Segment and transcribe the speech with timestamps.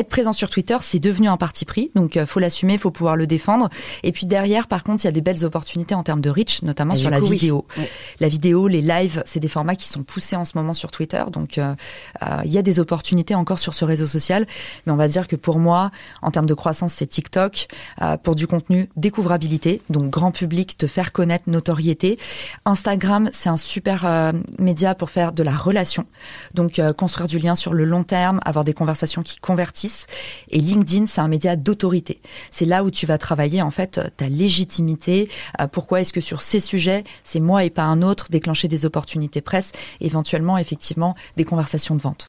[0.00, 3.16] être présent sur Twitter, c'est devenu un parti pris, donc euh, faut l'assumer, faut pouvoir
[3.16, 3.68] le défendre.
[4.02, 6.62] Et puis derrière, par contre, il y a des belles opportunités en termes de reach,
[6.62, 7.66] notamment sur la vidéo.
[8.20, 11.22] La vidéo, les lives, c'est des formats qui sont poussés en ce moment sur Twitter,
[11.32, 11.74] donc euh,
[12.22, 14.46] euh, il y a des opportunités encore sur ce réseau social.
[14.86, 15.90] Mais on va dire que pour moi,
[16.22, 17.68] en termes de croissance, c'est TikTok.
[18.22, 22.18] pour du contenu, découvrabilité, donc grand public, te faire connaître, notoriété.
[22.64, 26.06] Instagram, c'est un super média pour faire de la relation,
[26.54, 29.87] donc construire du lien sur le long terme, avoir des conversations qui convertissent.
[30.50, 32.20] Et LinkedIn, c'est un média d'autorité.
[32.50, 35.28] C'est là où tu vas travailler en fait ta légitimité.
[35.60, 38.84] Euh, pourquoi est-ce que sur ces sujets, c'est moi et pas un autre, déclencher des
[38.84, 42.26] opportunités presse, éventuellement effectivement des conversations de vente.